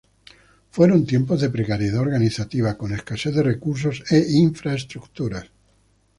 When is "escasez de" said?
2.91-3.43